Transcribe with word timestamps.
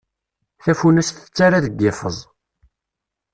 Tafunast 0.63 1.11
tettarra 1.17 1.59
deg 1.65 1.73
liffeẓ. 1.83 2.17